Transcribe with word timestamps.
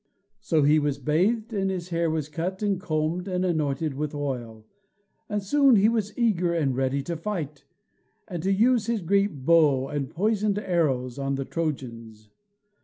So 0.39 0.63
he 0.63 0.79
was 0.79 0.97
bathed, 0.97 1.53
and 1.53 1.69
his 1.69 1.89
hair 1.89 2.09
was 2.09 2.27
cut 2.27 2.63
and 2.63 2.81
combed 2.81 3.27
and 3.27 3.45
anointed 3.45 3.93
with 3.93 4.15
oil, 4.15 4.65
and 5.29 5.43
soon 5.43 5.75
he 5.75 5.89
was 5.89 6.17
eager 6.17 6.55
and 6.55 6.75
ready 6.75 7.03
to 7.03 7.15
fight, 7.15 7.65
and 8.27 8.41
to 8.41 8.51
use 8.51 8.87
his 8.87 9.01
great 9.03 9.45
bow 9.45 9.89
and 9.89 10.09
poisoned 10.09 10.57
arrows 10.57 11.19
on 11.19 11.35
the 11.35 11.45
Trojans. 11.45 12.31